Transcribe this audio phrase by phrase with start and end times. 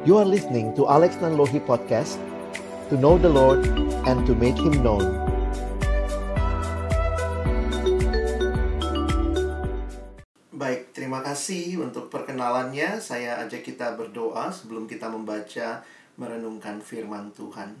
[0.00, 2.16] You are listening to Alex Nanlohi Podcast
[2.88, 3.68] To know the Lord
[4.08, 5.04] and to make Him known
[10.56, 12.96] Baik, terima kasih untuk perkenalannya.
[12.96, 15.84] Saya ajak kita berdoa sebelum kita membaca
[16.16, 17.76] merenungkan firman Tuhan.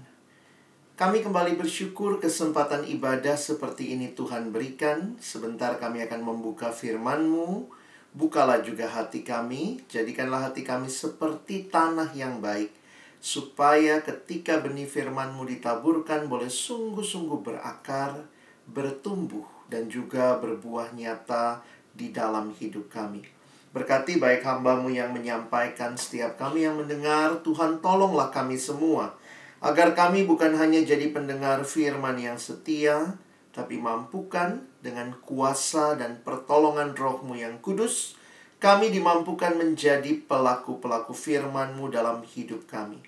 [1.00, 5.16] Kami kembali bersyukur kesempatan ibadah seperti ini Tuhan berikan.
[5.24, 7.79] Sebentar kami akan membuka firman-Mu
[8.10, 12.74] Bukalah juga hati kami, jadikanlah hati kami seperti tanah yang baik,
[13.22, 18.26] supaya ketika benih firman-Mu ditaburkan boleh sungguh-sungguh berakar,
[18.66, 21.62] bertumbuh, dan juga berbuah nyata
[21.94, 23.22] di dalam hidup kami.
[23.70, 29.14] Berkati baik hambamu yang menyampaikan setiap kami yang mendengar, Tuhan tolonglah kami semua,
[29.62, 33.14] agar kami bukan hanya jadi pendengar firman yang setia,
[33.50, 38.14] tapi mampukan dengan kuasa dan pertolongan rohmu yang kudus,
[38.62, 43.00] kami dimampukan menjadi pelaku-pelaku firman-Mu dalam hidup kami.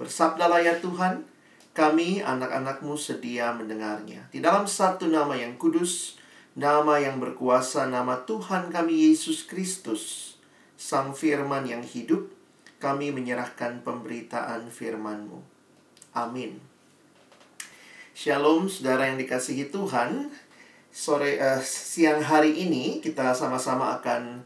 [0.00, 1.26] Bersabdalah ya Tuhan,
[1.74, 4.30] kami anak-anakmu sedia mendengarnya.
[4.30, 6.16] Di dalam satu nama yang kudus,
[6.54, 10.34] nama yang berkuasa, nama Tuhan kami Yesus Kristus,
[10.78, 12.30] Sang Firman yang hidup,
[12.78, 15.42] kami menyerahkan pemberitaan firman-Mu.
[16.14, 16.73] Amin.
[18.14, 20.30] Shalom saudara yang dikasihi Tuhan.
[20.94, 24.38] Sore uh, siang hari ini kita sama-sama akan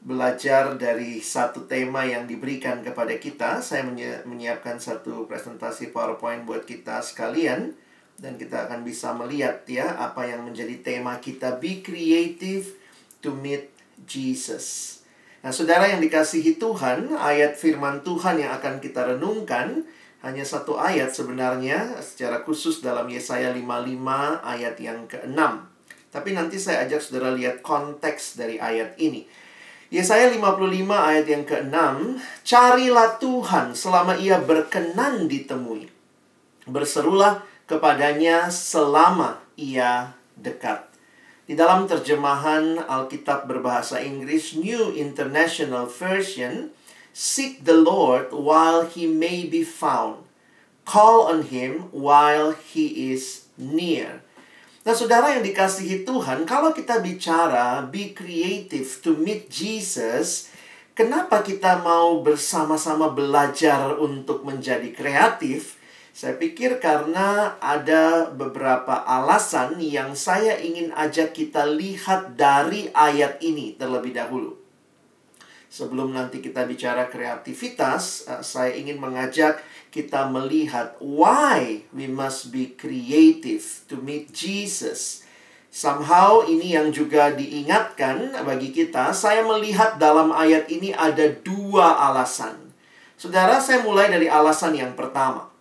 [0.00, 3.60] belajar dari satu tema yang diberikan kepada kita.
[3.60, 3.84] Saya
[4.24, 7.76] menyiapkan satu presentasi PowerPoint buat kita sekalian
[8.16, 12.72] dan kita akan bisa melihat ya apa yang menjadi tema kita Be Creative
[13.20, 13.68] to Meet
[14.08, 14.96] Jesus.
[15.44, 19.84] Nah, saudara yang dikasihi Tuhan, ayat firman Tuhan yang akan kita renungkan
[20.20, 25.40] hanya satu ayat sebenarnya secara khusus dalam Yesaya 55 ayat yang ke-6.
[26.12, 29.24] Tapi nanti saya ajak saudara lihat konteks dari ayat ini.
[29.88, 31.76] Yesaya 55 ayat yang ke-6,
[32.44, 35.88] Carilah Tuhan selama ia berkenan ditemui.
[36.68, 40.90] Berserulah kepadanya selama ia dekat.
[41.50, 46.70] Di dalam terjemahan Alkitab berbahasa Inggris New International Version,
[47.10, 50.22] Seek the Lord while he may be found.
[50.86, 54.22] Call on him while he is near.
[54.86, 60.54] Nah, saudara yang dikasihi Tuhan, kalau kita bicara be creative to meet Jesus,
[60.94, 65.82] kenapa kita mau bersama-sama belajar untuk menjadi kreatif?
[66.14, 73.74] Saya pikir karena ada beberapa alasan yang saya ingin ajak kita lihat dari ayat ini
[73.74, 74.59] terlebih dahulu.
[75.70, 79.62] Sebelum nanti kita bicara kreativitas, uh, saya ingin mengajak
[79.94, 85.22] kita melihat why we must be creative to meet Jesus.
[85.70, 89.14] Somehow ini yang juga diingatkan bagi kita.
[89.14, 92.74] Saya melihat dalam ayat ini ada dua alasan.
[93.14, 95.54] Saudara, saya mulai dari alasan yang pertama.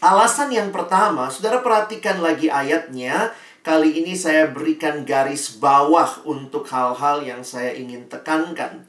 [0.00, 3.36] Alasan yang pertama, saudara perhatikan lagi ayatnya.
[3.60, 8.88] Kali ini saya berikan garis bawah untuk hal-hal yang saya ingin tekankan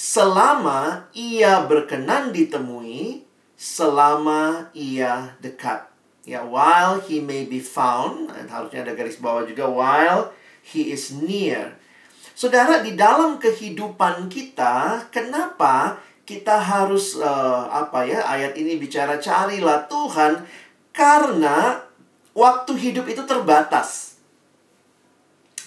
[0.00, 3.20] selama ia berkenan ditemui,
[3.52, 5.92] selama ia dekat.
[6.24, 10.32] Ya, while he may be found, dan harusnya ada garis bawah juga, while
[10.64, 11.76] he is near.
[12.32, 18.24] Saudara, di dalam kehidupan kita, kenapa kita harus uh, apa ya?
[18.24, 20.48] Ayat ini bicara carilah Tuhan
[20.96, 21.84] karena
[22.32, 24.16] waktu hidup itu terbatas.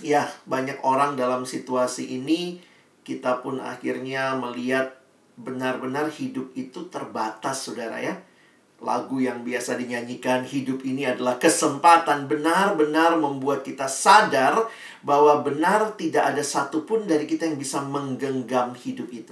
[0.02, 2.73] Ya, banyak orang dalam situasi ini
[3.04, 4.96] kita pun akhirnya melihat
[5.36, 8.16] benar-benar hidup itu terbatas, saudara ya.
[8.84, 14.68] Lagu yang biasa dinyanyikan, hidup ini adalah kesempatan benar-benar membuat kita sadar
[15.00, 19.32] bahwa benar tidak ada satupun dari kita yang bisa menggenggam hidup itu.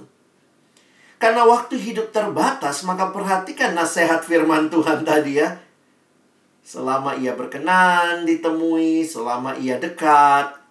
[1.20, 5.54] Karena waktu hidup terbatas, maka perhatikan nasihat firman Tuhan tadi ya.
[6.64, 10.61] Selama ia berkenan ditemui, selama ia dekat,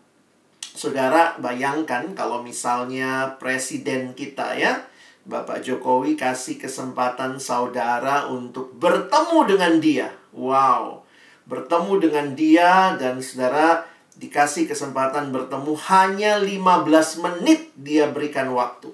[0.72, 4.88] Saudara bayangkan kalau misalnya presiden kita ya,
[5.28, 10.08] Bapak Jokowi kasih kesempatan saudara untuk bertemu dengan dia.
[10.34, 11.06] Wow.
[11.46, 13.86] Bertemu dengan dia dan saudara
[14.18, 16.88] dikasih kesempatan bertemu hanya 15
[17.22, 18.90] menit dia berikan waktu.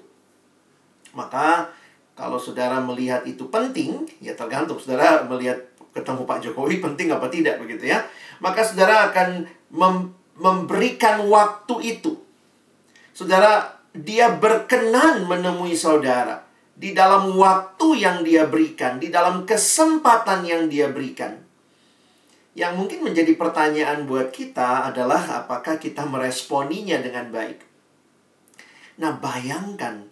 [1.14, 1.72] Maka
[2.18, 5.62] kalau saudara melihat itu penting, ya tergantung saudara melihat
[5.94, 8.04] ketemu Pak Jokowi penting apa tidak begitu ya.
[8.42, 9.46] Maka saudara akan
[10.38, 12.16] memberikan waktu itu.
[13.12, 16.46] Saudara, dia berkenan menemui saudara
[16.78, 21.42] di dalam waktu yang dia berikan, di dalam kesempatan yang dia berikan.
[22.54, 27.58] Yang mungkin menjadi pertanyaan buat kita adalah apakah kita meresponinya dengan baik.
[28.98, 30.06] Nah, bayangkan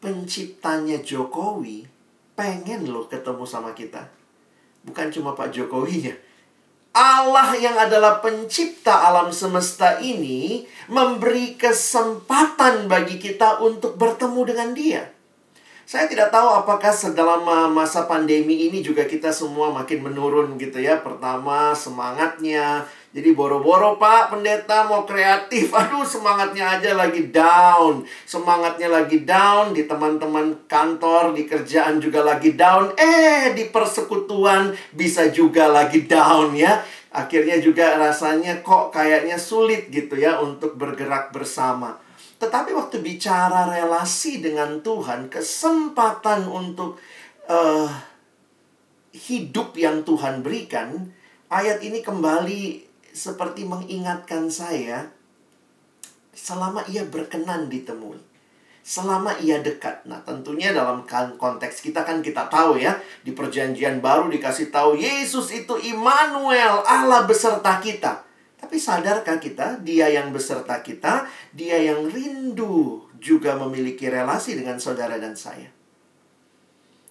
[0.00, 1.88] penciptanya Jokowi
[2.36, 4.08] pengen loh ketemu sama kita.
[4.84, 6.16] Bukan cuma Pak Jokowi ya.
[6.90, 15.02] Allah yang adalah pencipta alam semesta ini memberi kesempatan bagi kita untuk bertemu dengan Dia.
[15.90, 21.02] Saya tidak tahu apakah selama masa pandemi ini juga kita semua makin menurun gitu ya.
[21.02, 22.86] Pertama semangatnya.
[23.10, 25.74] Jadi boro-boro Pak pendeta mau kreatif.
[25.78, 28.06] Aduh semangatnya aja lagi down.
[28.22, 32.94] Semangatnya lagi down di teman-teman kantor, di kerjaan juga lagi down.
[32.94, 36.86] Eh di persekutuan bisa juga lagi down ya.
[37.10, 41.98] Akhirnya juga rasanya kok kayaknya sulit gitu ya untuk bergerak bersama.
[42.38, 47.02] Tetapi waktu bicara relasi dengan Tuhan, kesempatan untuk
[47.50, 47.90] uh,
[49.12, 51.10] hidup yang Tuhan berikan,
[51.50, 55.10] ayat ini kembali seperti mengingatkan saya
[56.34, 58.30] selama ia berkenan ditemui
[58.80, 60.02] selama ia dekat.
[60.08, 64.96] Nah, tentunya dalam kan, konteks kita kan kita tahu ya, di perjanjian baru dikasih tahu
[64.96, 68.24] Yesus itu Immanuel, Allah beserta kita.
[68.60, 71.24] Tapi sadarkah kita, dia yang beserta kita,
[71.54, 75.68] dia yang rindu juga memiliki relasi dengan saudara dan saya.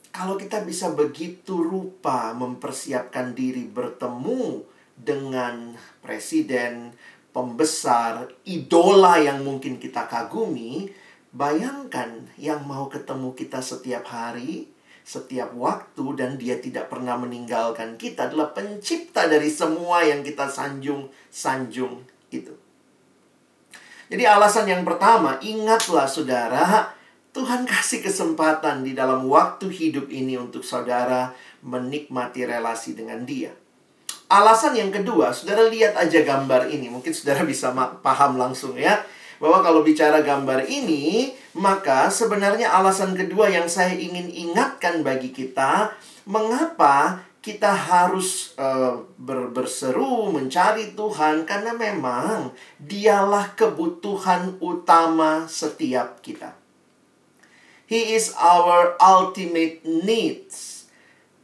[0.09, 4.65] Kalau kita bisa begitu rupa mempersiapkan diri bertemu
[4.99, 6.95] dengan presiden,
[7.31, 10.89] pembesar, idola yang mungkin kita kagumi,
[11.29, 14.67] bayangkan yang mau ketemu kita setiap hari,
[15.05, 22.05] setiap waktu dan dia tidak pernah meninggalkan kita adalah pencipta dari semua yang kita sanjung-sanjung
[22.29, 22.53] itu.
[24.09, 26.93] Jadi alasan yang pertama, ingatlah saudara,
[27.29, 31.29] Tuhan kasih kesempatan di dalam waktu hidup ini untuk saudara
[31.61, 33.53] menikmati relasi dengan dia.
[34.29, 36.85] Alasan yang kedua, saudara lihat aja gambar ini.
[36.85, 37.73] Mungkin saudara bisa
[38.05, 39.01] paham langsung ya
[39.41, 45.97] bahwa kalau bicara gambar ini, maka sebenarnya alasan kedua yang saya ingin ingatkan bagi kita,
[46.29, 56.53] mengapa kita harus uh, ber berseru mencari Tuhan karena memang dialah kebutuhan utama setiap kita.
[57.89, 60.78] He is our ultimate needs.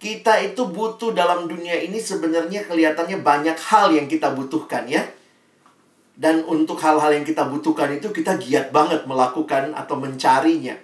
[0.06, 5.02] Kita itu butuh dalam dunia ini sebenarnya kelihatannya banyak hal yang kita butuhkan ya
[6.16, 10.78] dan untuk hal-hal yang kita butuhkan itu kita giat banget melakukan atau mencarinya.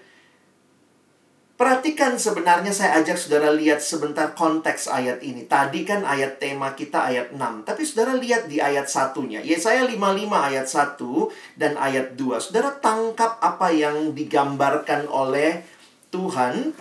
[1.56, 5.45] Perhatikan sebenarnya saya ajak saudara lihat sebentar konteks ayat ini.
[5.45, 7.38] Tadi kan ayat tema kita ayat 6.
[7.62, 9.45] Tapi saudara lihat di ayat satunya.
[9.45, 10.01] Yesaya 55
[10.33, 12.41] ayat 1 dan ayat 2.
[12.41, 15.62] Saudara tangkap apa yang digambarkan oleh
[16.09, 16.73] Tuhan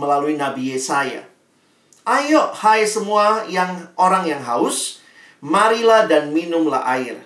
[0.00, 1.37] melalui Nabi Yesaya.
[2.08, 5.04] Ayo hai semua yang orang yang haus,
[5.44, 7.20] marilah dan minumlah air.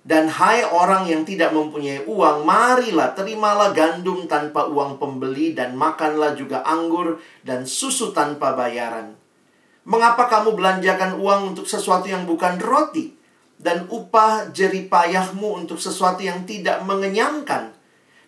[0.00, 6.32] Dan hai orang yang tidak mempunyai uang, marilah terimalah gandum tanpa uang pembeli dan makanlah
[6.32, 9.12] juga anggur dan susu tanpa bayaran.
[9.84, 13.12] Mengapa kamu belanjakan uang untuk sesuatu yang bukan roti
[13.60, 17.76] dan upah jeripayahmu untuk sesuatu yang tidak mengenyangkan?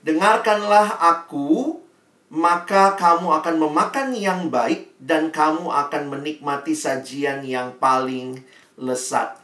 [0.04, 1.80] Dengarkanlah aku,
[2.34, 8.42] maka kamu akan memakan yang baik dan kamu akan menikmati sajian yang paling
[8.74, 9.38] lesat.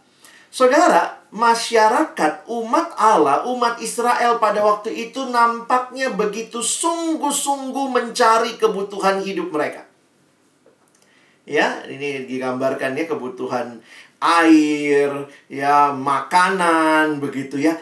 [0.50, 9.54] Saudara, masyarakat umat Allah, umat Israel pada waktu itu nampaknya begitu sungguh-sungguh mencari kebutuhan hidup
[9.54, 9.86] mereka.
[11.46, 13.78] Ya, ini digambarkan ya kebutuhan
[14.18, 17.78] air, ya makanan begitu ya.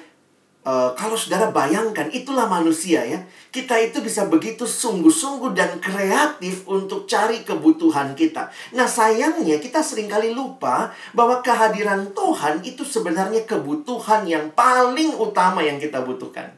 [0.69, 3.25] Uh, kalau saudara bayangkan, itulah manusia ya.
[3.49, 8.53] Kita itu bisa begitu sungguh-sungguh dan kreatif untuk cari kebutuhan kita.
[8.77, 15.65] Nah sayangnya kita sering kali lupa bahwa kehadiran Tuhan itu sebenarnya kebutuhan yang paling utama
[15.65, 16.53] yang kita butuhkan.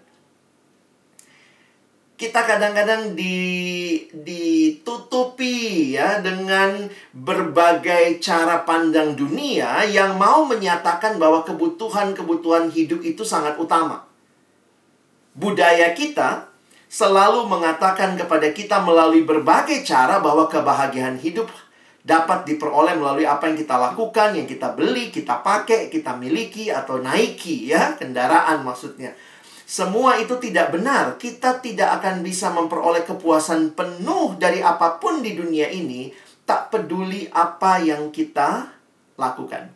[2.20, 6.84] Kita kadang-kadang di, ditutupi ya dengan
[7.16, 14.04] berbagai cara pandang dunia yang mau menyatakan bahwa kebutuhan-kebutuhan hidup itu sangat utama.
[15.32, 16.52] Budaya kita
[16.92, 21.48] selalu mengatakan kepada kita melalui berbagai cara bahwa kebahagiaan hidup
[22.04, 27.00] dapat diperoleh melalui apa yang kita lakukan, yang kita beli, kita pakai, kita miliki atau
[27.00, 29.16] naiki ya, kendaraan maksudnya.
[29.70, 31.14] Semua itu tidak benar.
[31.14, 36.10] Kita tidak akan bisa memperoleh kepuasan penuh dari apa pun di dunia ini,
[36.42, 38.66] tak peduli apa yang kita
[39.14, 39.70] lakukan.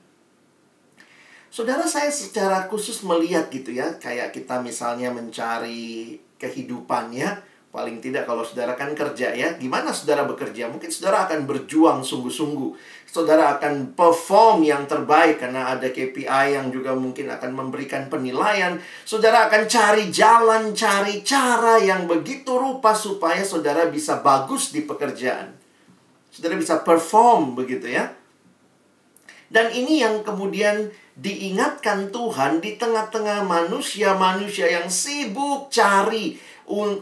[1.46, 8.46] Saudara saya secara khusus melihat gitu ya, kayak kita misalnya mencari kehidupannya, Paling tidak kalau
[8.46, 10.70] saudara kan kerja ya, gimana saudara bekerja?
[10.70, 12.70] Mungkin saudara akan berjuang sungguh-sungguh.
[13.10, 18.78] Saudara akan perform yang terbaik karena ada KPI yang juga mungkin akan memberikan penilaian.
[19.02, 25.50] Saudara akan cari jalan, cari cara yang begitu rupa supaya saudara bisa bagus di pekerjaan.
[26.30, 28.06] Saudara bisa perform begitu ya.
[29.50, 36.53] Dan ini yang kemudian diingatkan Tuhan di tengah-tengah manusia-manusia yang sibuk cari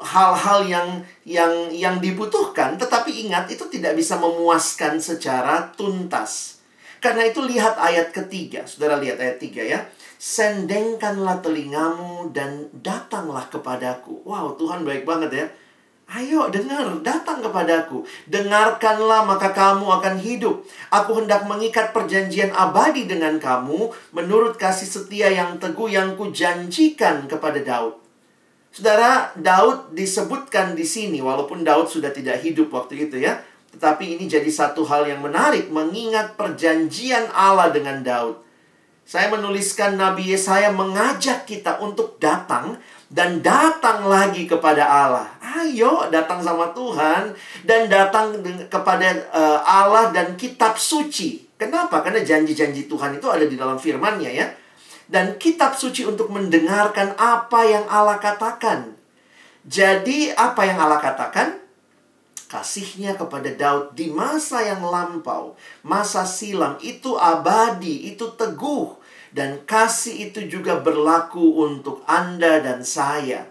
[0.03, 0.89] hal-hal yang
[1.23, 6.63] yang yang dibutuhkan tetapi ingat itu tidak bisa memuaskan secara tuntas.
[7.03, 8.63] Karena itu lihat ayat ketiga.
[8.63, 9.83] Saudara lihat ayat tiga ya.
[10.23, 14.23] Sendengkanlah telingamu dan datanglah kepadaku.
[14.23, 15.47] Wow, Tuhan baik banget ya.
[16.13, 18.05] Ayo dengar, datang kepadaku.
[18.29, 20.63] Dengarkanlah maka kamu akan hidup.
[20.93, 27.65] Aku hendak mengikat perjanjian abadi dengan kamu menurut kasih setia yang teguh yang kujanjikan kepada
[27.65, 28.02] Daud.
[28.73, 33.37] Saudara, Daud disebutkan di sini walaupun Daud sudah tidak hidup waktu itu ya.
[33.77, 38.41] Tetapi ini jadi satu hal yang menarik mengingat perjanjian Allah dengan Daud.
[39.05, 42.81] Saya menuliskan Nabi Yesaya mengajak kita untuk datang
[43.13, 45.29] dan datang lagi kepada Allah.
[45.45, 47.37] Ayo datang sama Tuhan
[47.69, 48.41] dan datang
[48.73, 51.45] kepada uh, Allah dan kitab suci.
[51.61, 52.01] Kenapa?
[52.01, 54.49] Karena janji-janji Tuhan itu ada di dalam firman-Nya ya
[55.09, 58.95] dan kitab suci untuk mendengarkan apa yang Allah katakan.
[59.63, 61.63] Jadi, apa yang Allah katakan?
[62.51, 69.01] Kasihnya kepada Daud di masa yang lampau, masa silam itu abadi, itu teguh,
[69.33, 73.49] dan kasih itu juga berlaku untuk Anda dan saya.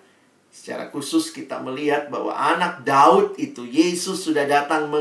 [0.53, 4.91] Secara khusus kita melihat bahwa anak Daud itu Yesus sudah datang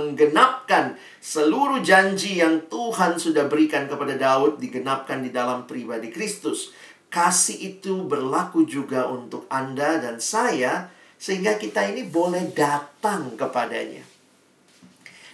[0.71, 6.71] menggenapkan seluruh janji yang Tuhan sudah berikan kepada Daud digenapkan di dalam pribadi Kristus.
[7.11, 10.87] Kasih itu berlaku juga untuk Anda dan saya
[11.19, 14.07] sehingga kita ini boleh datang kepadanya.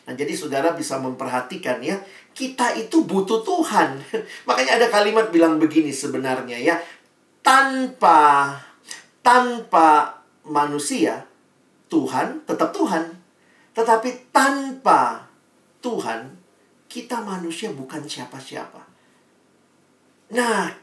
[0.08, 2.00] Nah, jadi saudara bisa memperhatikan ya,
[2.32, 4.00] kita itu butuh Tuhan.
[4.48, 6.80] Makanya ada kalimat bilang begini sebenarnya ya,
[7.44, 8.56] tanpa
[9.20, 11.28] tanpa manusia,
[11.92, 13.12] Tuhan tetap Tuhan.
[13.76, 15.25] Tetapi tanpa
[15.86, 16.34] Tuhan,
[16.90, 18.82] kita manusia bukan siapa-siapa.
[20.34, 20.74] Nah,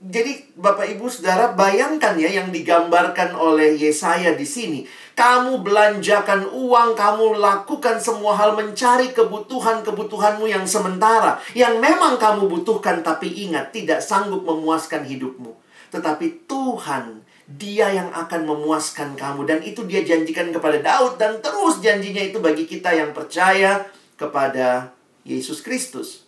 [0.00, 4.88] jadi Bapak Ibu Saudara bayangkan ya yang digambarkan oleh Yesaya di sini.
[5.12, 11.36] Kamu belanjakan uang, kamu lakukan semua hal mencari kebutuhan-kebutuhanmu yang sementara.
[11.52, 15.52] Yang memang kamu butuhkan tapi ingat tidak sanggup memuaskan hidupmu.
[15.92, 21.84] Tetapi Tuhan dia yang akan memuaskan kamu dan itu dia janjikan kepada Daud dan terus
[21.84, 23.84] janjinya itu bagi kita yang percaya
[24.28, 24.96] kepada
[25.28, 26.24] Yesus Kristus.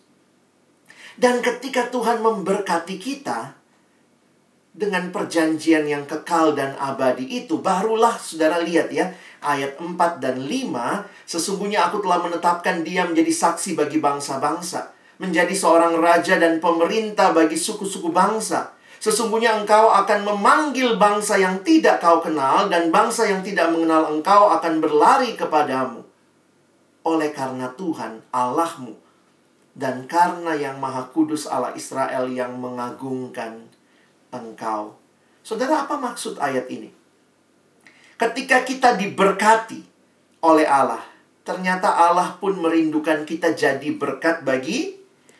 [1.17, 3.57] Dan ketika Tuhan memberkati kita
[4.77, 9.09] dengan perjanjian yang kekal dan abadi itu, barulah saudara lihat ya,
[9.41, 15.97] ayat 4 dan 5, sesungguhnya aku telah menetapkan dia menjadi saksi bagi bangsa-bangsa, menjadi seorang
[15.97, 22.65] raja dan pemerintah bagi suku-suku bangsa Sesungguhnya engkau akan memanggil bangsa yang tidak kau kenal
[22.65, 26.01] dan bangsa yang tidak mengenal engkau akan berlari kepadamu.
[27.07, 29.07] Oleh karena Tuhan Allahmu
[29.77, 33.69] dan karena yang Maha Kudus Allah Israel yang mengagungkan
[34.33, 34.97] engkau.
[35.45, 36.89] Saudara, apa maksud ayat ini?
[38.17, 39.85] Ketika kita diberkati
[40.41, 41.05] oleh Allah,
[41.45, 44.96] ternyata Allah pun merindukan kita jadi berkat bagi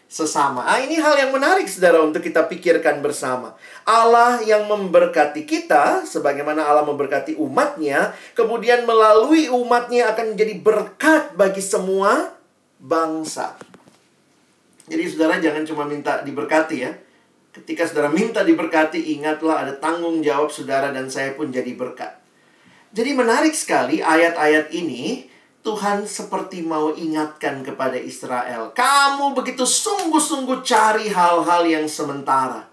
[0.08, 0.64] sesama.
[0.64, 3.60] Ah, ini hal yang menarik, saudara, untuk kita pikirkan bersama.
[3.84, 11.60] Allah yang memberkati kita, sebagaimana Allah memberkati umatnya, kemudian melalui umatnya akan menjadi berkat bagi
[11.60, 12.32] semua
[12.80, 13.60] bangsa.
[14.88, 16.96] Jadi, saudara, jangan cuma minta diberkati ya.
[17.52, 22.16] Ketika saudara minta diberkati, ingatlah ada tanggung jawab saudara dan saya pun jadi berkat.
[22.96, 25.28] Jadi menarik sekali ayat-ayat ini
[25.66, 32.64] Tuhan seperti mau ingatkan kepada Israel, "Kamu begitu sungguh-sungguh cari hal-hal yang sementara,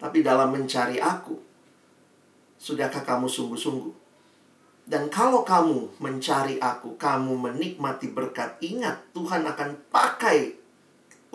[0.00, 1.36] tapi dalam mencari Aku,
[2.56, 3.94] sudahkah kamu sungguh-sungguh?
[4.88, 10.56] Dan kalau kamu mencari Aku, kamu menikmati berkat, ingat Tuhan akan pakai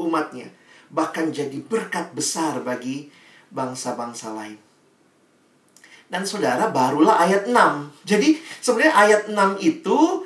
[0.01, 0.49] umatnya,
[0.89, 3.13] bahkan jadi berkat besar bagi
[3.53, 4.72] bangsa-bangsa lain."
[6.13, 7.57] Dan saudara, barulah ayat 6.
[8.05, 10.21] Jadi sebenarnya ayat 6 itu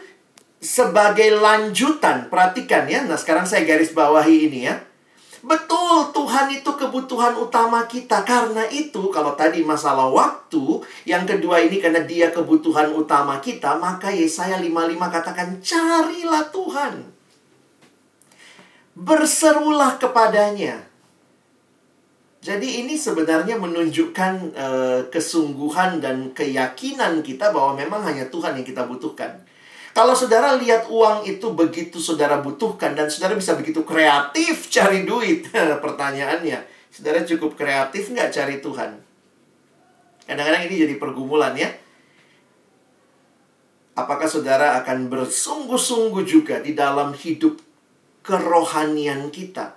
[0.60, 2.28] sebagai lanjutan.
[2.28, 3.08] Perhatikan ya.
[3.08, 4.84] Nah sekarang saya garis bawahi ini ya.
[5.48, 8.26] Betul, Tuhan itu kebutuhan utama kita.
[8.28, 14.12] Karena itu, kalau tadi masalah waktu, yang kedua ini karena dia kebutuhan utama kita, maka
[14.12, 16.94] Yesaya 55 katakan, carilah Tuhan.
[18.98, 20.87] Berserulah kepadanya.
[22.48, 28.88] Jadi ini sebenarnya menunjukkan uh, kesungguhan dan keyakinan kita bahwa memang hanya Tuhan yang kita
[28.88, 29.44] butuhkan.
[29.92, 35.52] Kalau saudara lihat uang itu begitu saudara butuhkan dan saudara bisa begitu kreatif cari duit,
[35.84, 38.96] pertanyaannya, saudara cukup kreatif nggak cari Tuhan?
[40.24, 41.68] Kadang-kadang ini jadi pergumulan ya.
[44.00, 47.60] Apakah saudara akan bersungguh-sungguh juga di dalam hidup
[48.24, 49.77] kerohanian kita?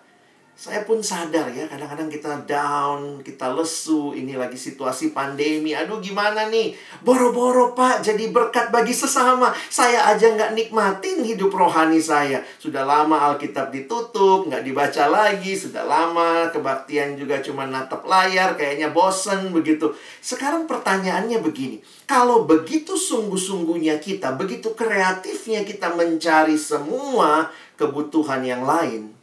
[0.61, 5.73] Saya pun sadar ya, kadang-kadang kita down, kita lesu, ini lagi situasi pandemi.
[5.73, 6.77] Aduh gimana nih?
[7.01, 9.57] Boro-boro pak, jadi berkat bagi sesama.
[9.73, 12.45] Saya aja nggak nikmatin hidup rohani saya.
[12.61, 15.57] Sudah lama Alkitab ditutup, nggak dibaca lagi.
[15.57, 19.97] Sudah lama kebaktian juga cuma natap layar, kayaknya bosen begitu.
[20.21, 21.81] Sekarang pertanyaannya begini.
[22.05, 27.49] Kalau begitu sungguh-sungguhnya kita, begitu kreatifnya kita mencari semua
[27.81, 29.17] kebutuhan yang lain,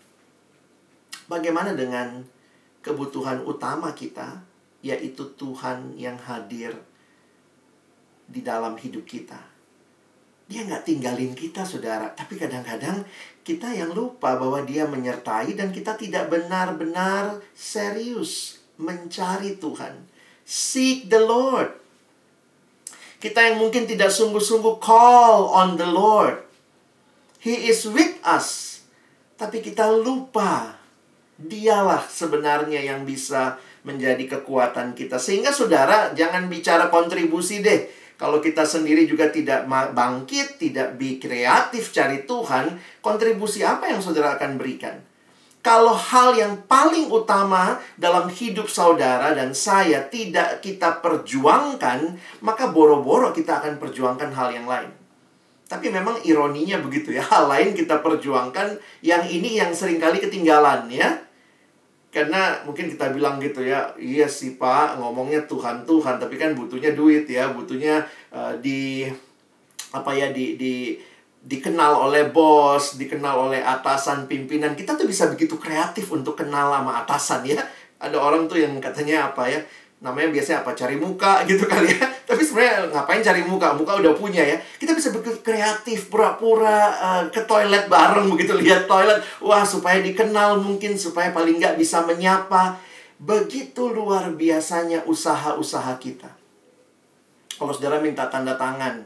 [1.27, 2.23] Bagaimana dengan
[2.79, 4.39] kebutuhan utama kita,
[4.79, 6.71] yaitu Tuhan yang hadir
[8.31, 9.35] di dalam hidup kita?
[10.47, 12.07] Dia nggak tinggalin kita, saudara.
[12.15, 13.03] Tapi kadang-kadang
[13.43, 20.07] kita yang lupa bahwa dia menyertai dan kita tidak benar-benar serius mencari Tuhan.
[20.47, 21.75] Seek the Lord.
[23.19, 26.47] Kita yang mungkin tidak sungguh-sungguh call on the Lord.
[27.43, 28.79] He is with us.
[29.35, 30.76] Tapi kita lupa
[31.37, 35.21] Dialah sebenarnya yang bisa menjadi kekuatan kita.
[35.21, 37.87] Sehingga saudara jangan bicara kontribusi deh.
[38.17, 44.41] Kalau kita sendiri juga tidak bangkit, tidak bi kreatif cari Tuhan, kontribusi apa yang saudara
[44.41, 44.97] akan berikan?
[45.61, 53.29] Kalau hal yang paling utama dalam hidup saudara dan saya tidak kita perjuangkan, maka boro-boro
[53.35, 54.89] kita akan perjuangkan hal yang lain.
[55.67, 60.87] Tapi memang ironinya begitu ya, hal lain kita perjuangkan, yang ini yang sering kali ketinggalan
[60.89, 61.26] ya.
[62.07, 66.95] Karena mungkin kita bilang gitu ya, iya sih Pak, ngomongnya Tuhan Tuhan, tapi kan butuhnya
[66.95, 69.05] duit ya, butuhnya uh, di
[69.91, 70.97] apa ya di di
[71.47, 74.75] dikenal oleh bos, dikenal oleh atasan pimpinan.
[74.75, 77.59] Kita tuh bisa begitu kreatif untuk kenal sama atasan ya.
[77.97, 79.59] Ada orang tuh yang katanya apa ya?
[79.97, 80.77] Namanya biasanya apa?
[80.77, 82.05] Cari muka gitu kali ya.
[82.27, 83.73] Tapi sebenarnya ngapain cari muka?
[83.73, 84.57] Muka udah punya ya.
[84.77, 89.17] Kita bisa begitu kreatif pura-pura uh, ke toilet bareng begitu lihat toilet.
[89.41, 92.77] Wah supaya dikenal mungkin supaya paling nggak bisa menyapa.
[93.17, 96.29] Begitu luar biasanya usaha-usaha kita.
[97.57, 99.01] Kalau saudara minta tanda tangan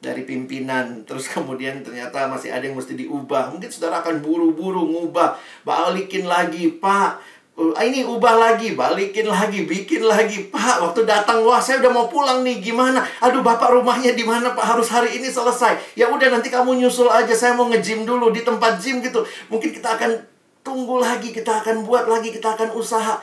[0.00, 5.36] dari pimpinan terus kemudian ternyata masih ada yang mesti diubah mungkin saudara akan buru-buru ngubah.
[5.68, 10.48] Balikin lagi pak ini ubah lagi, balikin lagi, bikin lagi.
[10.48, 13.04] Pak, waktu datang, wah saya udah mau pulang nih, gimana?
[13.20, 14.64] Aduh, bapak rumahnya di mana Pak?
[14.64, 15.92] Harus hari ini selesai.
[15.92, 19.20] Ya udah nanti kamu nyusul aja, saya mau nge-gym dulu di tempat gym gitu.
[19.52, 20.24] Mungkin kita akan
[20.64, 23.20] tunggu lagi, kita akan buat lagi, kita akan usaha.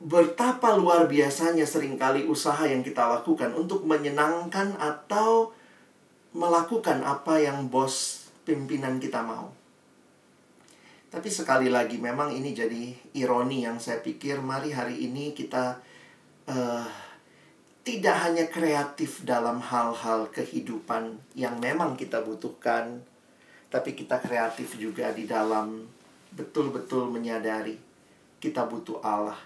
[0.00, 5.52] Betapa luar biasanya sering kali usaha yang kita lakukan untuk menyenangkan atau
[6.32, 9.59] melakukan apa yang bos pimpinan kita mau.
[11.10, 15.82] Tapi sekali lagi memang ini jadi ironi yang saya pikir mari hari ini kita
[16.46, 16.86] uh,
[17.82, 23.02] tidak hanya kreatif dalam hal-hal kehidupan yang memang kita butuhkan,
[23.66, 25.82] tapi kita kreatif juga di dalam
[26.30, 27.74] betul-betul menyadari
[28.38, 29.38] kita butuh Allah.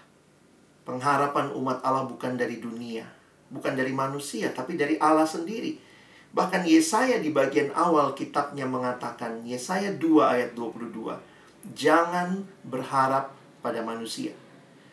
[0.85, 3.09] Pengharapan umat Allah bukan dari dunia,
[3.49, 5.81] bukan dari manusia, tapi dari Allah sendiri.
[6.29, 11.34] Bahkan Yesaya di bagian awal kitabnya mengatakan, Yesaya 2 ayat 22,
[11.73, 13.33] Jangan berharap
[13.65, 14.37] pada manusia.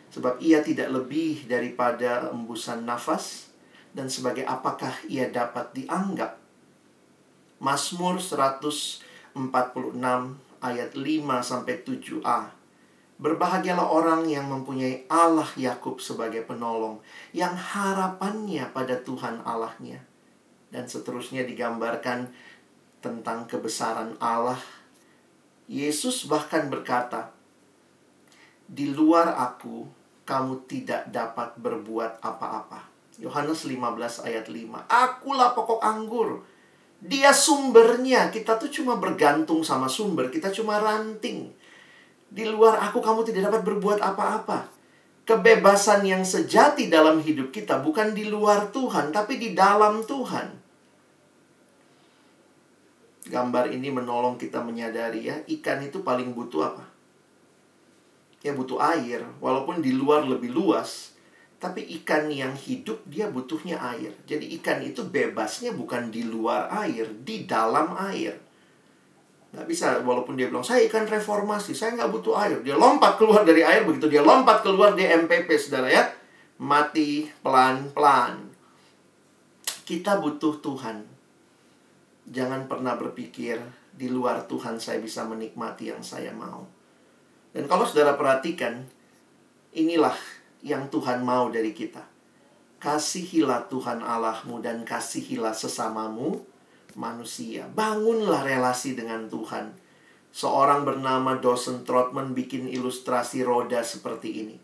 [0.09, 3.53] Sebab ia tidak lebih daripada embusan nafas
[3.93, 6.41] dan sebagai apakah ia dapat dianggap.
[7.61, 9.37] Mazmur 146
[10.59, 12.39] ayat 5 sampai 7a.
[13.21, 16.99] Berbahagialah orang yang mempunyai Allah Yakub sebagai penolong,
[17.31, 20.01] yang harapannya pada Tuhan Allahnya.
[20.73, 22.33] Dan seterusnya digambarkan
[22.99, 24.57] tentang kebesaran Allah
[25.67, 27.31] Yesus bahkan berkata,
[28.67, 29.87] "Di luar aku,
[30.27, 34.83] kamu tidak dapat berbuat apa-apa." Yohanes 15 ayat 5.
[34.89, 36.41] Akulah pokok anggur.
[36.97, 38.33] Dia sumbernya.
[38.33, 40.33] Kita tuh cuma bergantung sama sumber.
[40.33, 41.53] Kita cuma ranting.
[42.33, 44.65] Di luar aku kamu tidak dapat berbuat apa-apa.
[45.23, 50.62] Kebebasan yang sejati dalam hidup kita bukan di luar Tuhan, tapi di dalam Tuhan
[53.27, 56.83] gambar ini menolong kita menyadari ya, ikan itu paling butuh apa?
[58.43, 61.15] Ya butuh air, walaupun di luar lebih luas,
[61.63, 64.11] tapi ikan yang hidup dia butuhnya air.
[64.27, 68.35] Jadi ikan itu bebasnya bukan di luar air, di dalam air.
[69.55, 72.59] Nggak bisa, walaupun dia bilang, saya ikan reformasi, saya nggak butuh air.
[72.65, 76.03] Dia lompat keluar dari air, begitu dia lompat keluar di MPP, saudara ya.
[76.59, 78.49] Mati pelan-pelan.
[79.87, 81.12] Kita butuh Tuhan.
[82.23, 83.59] Jangan pernah berpikir,
[83.93, 86.65] di luar Tuhan saya bisa menikmati yang saya mau.
[87.53, 88.87] Dan kalau saudara perhatikan,
[89.75, 90.15] inilah
[90.65, 92.01] yang Tuhan mau dari kita.
[92.81, 96.41] Kasihilah Tuhan Allahmu dan kasihilah sesamamu
[96.97, 97.69] manusia.
[97.71, 99.75] Bangunlah relasi dengan Tuhan.
[100.33, 104.57] Seorang bernama Dawson Trotman bikin ilustrasi roda seperti ini.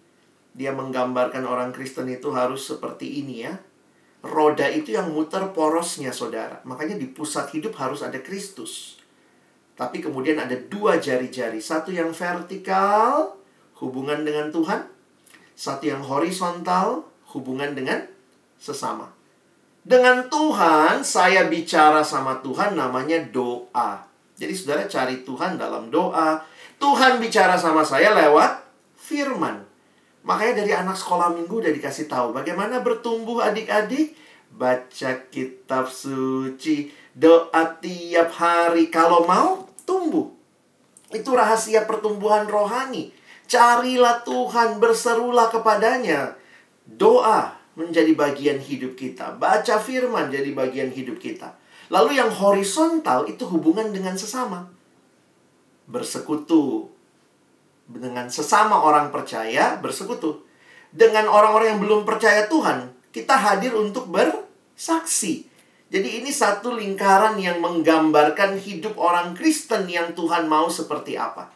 [0.57, 3.53] Dia menggambarkan orang Kristen itu harus seperti ini ya.
[4.19, 6.59] Roda itu yang muter porosnya saudara.
[6.67, 8.99] Makanya di pusat hidup harus ada Kristus.
[9.79, 11.63] Tapi kemudian ada dua jari-jari.
[11.63, 13.39] Satu yang vertikal,
[13.79, 14.91] hubungan dengan Tuhan.
[15.55, 18.03] Satu yang horizontal, hubungan dengan
[18.59, 19.07] sesama.
[19.87, 24.03] Dengan Tuhan, saya bicara sama Tuhan namanya doa.
[24.35, 26.43] Jadi saudara cari Tuhan dalam doa.
[26.75, 28.59] Tuhan bicara sama saya lewat
[28.99, 29.68] firman.
[30.23, 34.15] Makanya dari anak sekolah minggu udah dikasih tahu bagaimana bertumbuh adik-adik.
[34.49, 38.89] Baca kitab suci, doa tiap hari.
[38.89, 40.33] Kalau mau, tumbuh.
[41.13, 43.13] Itu rahasia pertumbuhan rohani.
[43.45, 46.33] Carilah Tuhan, berserulah kepadanya.
[46.85, 49.37] Doa, menjadi bagian hidup kita.
[49.37, 51.55] Baca firman jadi bagian hidup kita.
[51.89, 54.69] Lalu yang horizontal itu hubungan dengan sesama.
[55.89, 56.91] Bersekutu
[57.89, 60.45] dengan sesama orang percaya, bersekutu.
[60.93, 65.49] Dengan orang-orang yang belum percaya Tuhan, kita hadir untuk bersaksi.
[65.89, 71.49] Jadi ini satu lingkaran yang menggambarkan hidup orang Kristen yang Tuhan mau seperti apa.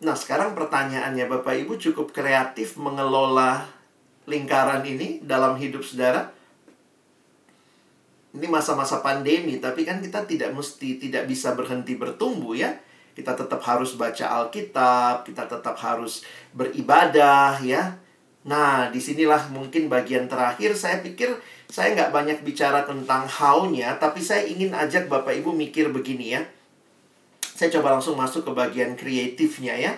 [0.00, 3.68] Nah, sekarang pertanyaannya Bapak Ibu cukup kreatif mengelola
[4.24, 6.32] lingkaran ini dalam hidup saudara?
[8.34, 12.72] Ini masa-masa pandemi, tapi kan kita tidak mesti tidak bisa berhenti bertumbuh ya.
[13.14, 17.94] Kita tetap harus baca Alkitab, kita tetap harus beribadah ya.
[18.44, 21.32] Nah, di sinilah mungkin bagian terakhir saya pikir
[21.70, 26.42] saya nggak banyak bicara tentang how-nya, tapi saya ingin ajak Bapak Ibu mikir begini ya.
[27.40, 29.94] Saya coba langsung masuk ke bagian kreatifnya ya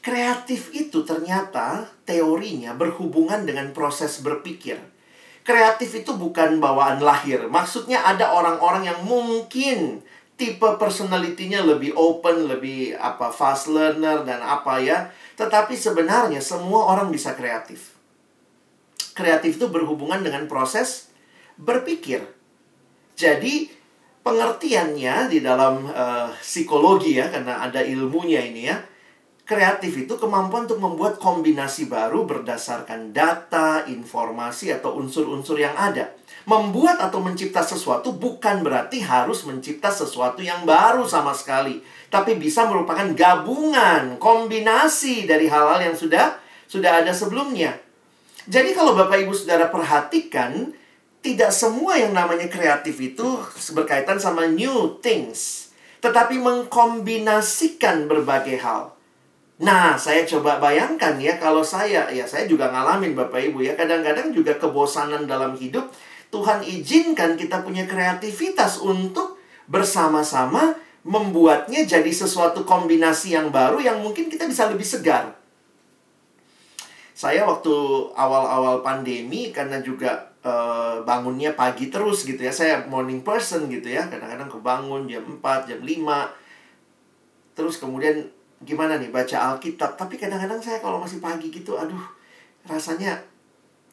[0.00, 4.80] Kreatif itu ternyata teorinya berhubungan dengan proses berpikir.
[5.44, 7.44] Kreatif itu bukan bawaan lahir.
[7.52, 10.00] Maksudnya ada orang-orang yang mungkin
[10.40, 15.12] tipe personalitinya lebih open, lebih apa fast learner dan apa ya.
[15.36, 17.92] Tetapi sebenarnya semua orang bisa kreatif.
[19.12, 21.12] Kreatif itu berhubungan dengan proses
[21.60, 22.24] berpikir.
[23.20, 23.68] Jadi
[24.24, 28.80] pengertiannya di dalam uh, psikologi ya karena ada ilmunya ini ya
[29.50, 36.14] Kreatif itu kemampuan untuk membuat kombinasi baru berdasarkan data, informasi, atau unsur-unsur yang ada.
[36.48, 42.64] Membuat atau mencipta sesuatu bukan berarti harus mencipta sesuatu yang baru sama sekali, tapi bisa
[42.64, 47.76] merupakan gabungan, kombinasi dari hal-hal yang sudah sudah ada sebelumnya.
[48.48, 50.72] Jadi kalau Bapak Ibu Saudara perhatikan,
[51.20, 53.26] tidak semua yang namanya kreatif itu
[53.76, 58.96] berkaitan sama new things, tetapi mengkombinasikan berbagai hal.
[59.60, 64.32] Nah, saya coba bayangkan ya kalau saya, ya saya juga ngalamin Bapak Ibu ya, kadang-kadang
[64.32, 65.92] juga kebosanan dalam hidup,
[66.30, 74.30] Tuhan izinkan kita punya kreativitas untuk bersama-sama membuatnya jadi sesuatu kombinasi yang baru yang mungkin
[74.30, 75.34] kita bisa lebih segar.
[77.14, 77.72] Saya waktu
[78.16, 82.52] awal-awal pandemi karena juga uh, bangunnya pagi terus gitu ya.
[82.52, 84.08] Saya morning person gitu ya.
[84.08, 87.58] Kadang-kadang kebangun jam 4, jam 5.
[87.58, 88.24] Terus kemudian
[88.60, 92.04] gimana nih baca Alkitab tapi kadang-kadang saya kalau masih pagi gitu aduh
[92.68, 93.16] rasanya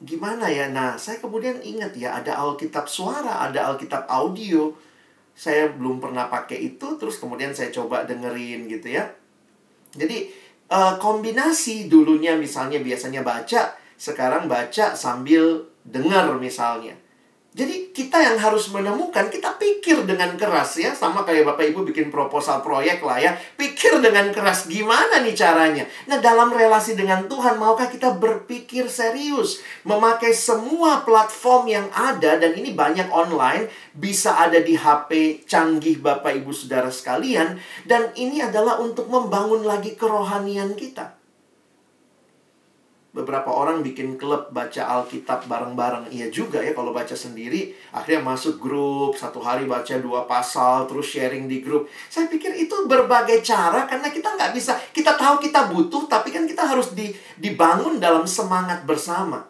[0.03, 0.69] gimana ya?
[0.69, 4.73] Nah saya kemudian ingat ya ada Alkitab suara ada Alkitab audio.
[5.37, 9.05] Saya belum pernah pakai itu terus kemudian saya coba dengerin gitu ya.
[9.93, 10.29] Jadi
[10.69, 16.93] uh, kombinasi dulunya misalnya biasanya baca sekarang baca sambil dengar misalnya
[17.57, 20.93] jadi kita yang harus menemukan, kita pikir dengan keras ya.
[20.93, 23.33] Sama kayak Bapak Ibu bikin proposal proyek lah ya.
[23.57, 25.89] Pikir dengan keras gimana nih caranya.
[26.05, 29.65] Nah dalam relasi dengan Tuhan, maukah kita berpikir serius?
[29.89, 36.37] Memakai semua platform yang ada, dan ini banyak online, bisa ada di HP canggih Bapak
[36.37, 37.57] Ibu Saudara sekalian.
[37.89, 41.17] Dan ini adalah untuk membangun lagi kerohanian kita.
[43.17, 46.13] Beberapa orang bikin klub baca Alkitab bareng-bareng.
[46.13, 47.73] Iya juga ya kalau baca sendiri.
[47.89, 49.17] Akhirnya masuk grup.
[49.17, 50.85] Satu hari baca dua pasal.
[50.85, 51.89] Terus sharing di grup.
[52.13, 53.89] Saya pikir itu berbagai cara.
[53.89, 54.77] Karena kita nggak bisa.
[54.93, 56.05] Kita tahu kita butuh.
[56.05, 57.09] Tapi kan kita harus di,
[57.41, 59.41] dibangun dalam semangat bersama.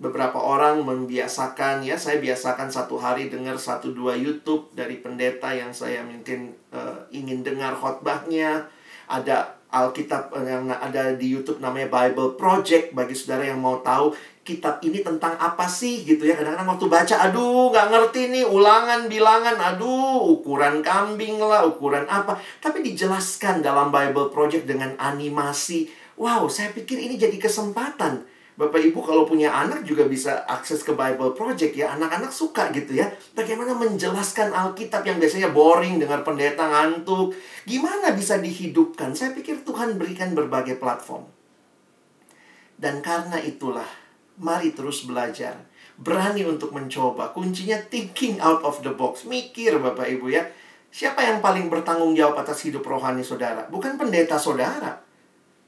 [0.00, 2.00] Beberapa orang membiasakan ya.
[2.00, 7.44] Saya biasakan satu hari dengar satu dua YouTube dari pendeta yang saya mungkin uh, ingin
[7.44, 8.64] dengar khotbahnya,
[9.06, 14.14] ada Alkitab yang ada di YouTube namanya Bible Project bagi saudara yang mau tahu
[14.46, 16.38] kitab ini tentang apa sih gitu ya.
[16.38, 22.38] Kadang-kadang waktu baca aduh nggak ngerti nih ulangan bilangan aduh ukuran kambing lah ukuran apa.
[22.62, 25.90] Tapi dijelaskan dalam Bible Project dengan animasi.
[26.14, 30.94] Wow saya pikir ini jadi kesempatan Bapak Ibu kalau punya anak juga bisa akses ke
[30.94, 31.90] Bible Project ya.
[31.98, 33.10] Anak-anak suka gitu ya.
[33.34, 37.34] Bagaimana menjelaskan Alkitab yang biasanya boring dengar pendeta ngantuk.
[37.66, 39.10] Gimana bisa dihidupkan?
[39.10, 41.26] Saya pikir Tuhan berikan berbagai platform.
[42.78, 43.86] Dan karena itulah,
[44.38, 45.58] mari terus belajar.
[45.98, 47.34] Berani untuk mencoba.
[47.34, 49.26] Kuncinya thinking out of the box.
[49.26, 50.46] Mikir Bapak Ibu ya.
[50.94, 53.66] Siapa yang paling bertanggung jawab atas hidup rohani saudara?
[53.66, 55.02] Bukan pendeta saudara.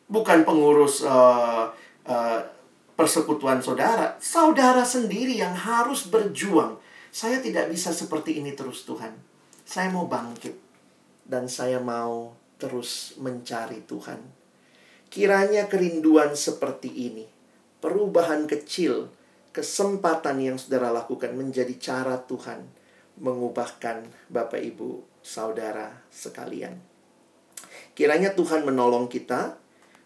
[0.07, 1.67] Bukan pengurus uh,
[2.97, 6.81] persekutuan saudara, saudara sendiri yang harus berjuang.
[7.13, 9.13] Saya tidak bisa seperti ini terus, Tuhan.
[9.63, 10.57] Saya mau bangkit,
[11.29, 14.21] dan saya mau terus mencari Tuhan.
[15.13, 17.25] Kiranya kerinduan seperti ini,
[17.79, 19.13] perubahan kecil,
[19.53, 22.65] kesempatan yang saudara lakukan menjadi cara Tuhan
[23.17, 26.77] mengubahkan Bapak, Ibu, saudara sekalian.
[27.97, 29.57] Kiranya Tuhan menolong kita